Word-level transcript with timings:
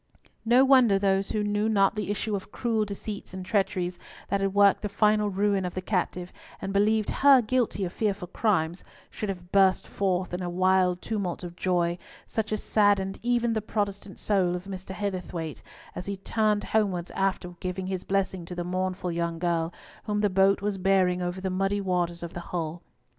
No 0.45 0.65
wonder 0.65 0.97
those 0.97 1.29
who 1.29 1.43
knew 1.43 1.69
not 1.69 1.93
the 1.95 2.07
tissue 2.07 2.35
of 2.35 2.51
cruel 2.51 2.85
deceits 2.85 3.35
and 3.35 3.45
treacheries 3.45 3.99
that 4.29 4.41
had 4.41 4.55
worked 4.55 4.81
the 4.81 4.89
final 4.89 5.29
ruin 5.29 5.63
of 5.63 5.75
the 5.75 5.81
captive, 5.83 6.33
and 6.59 6.73
believed 6.73 7.07
her 7.21 7.39
guilty 7.39 7.85
of 7.85 7.93
fearful 7.93 8.27
crimes, 8.29 8.83
should 9.11 9.29
have 9.29 9.51
burst 9.51 9.87
forth 9.87 10.33
in 10.33 10.41
a 10.41 10.49
wild 10.49 11.03
tumult 11.03 11.43
of 11.43 11.55
joy, 11.55 11.99
such 12.25 12.51
as 12.51 12.63
saddened 12.63 13.19
even 13.21 13.53
the 13.53 13.61
Protestant 13.61 14.17
soul 14.17 14.55
of 14.55 14.63
Mr. 14.63 14.91
Heatherthwayte, 14.95 15.61
as 15.93 16.07
he 16.07 16.17
turned 16.17 16.63
homewards 16.63 17.11
after 17.11 17.49
giving 17.59 17.85
his 17.85 18.03
blessing 18.03 18.43
to 18.45 18.55
the 18.55 18.63
mournful 18.63 19.11
young 19.11 19.37
girl, 19.37 19.71
whom 20.05 20.21
the 20.21 20.31
boat 20.31 20.63
was 20.63 20.79
bearing 20.79 21.21
over 21.21 21.39
the 21.39 21.51
muddy 21.51 21.79
waters 21.79 22.23
of 22.23 22.33
the 22.33 22.39
Hull. 22.49 22.81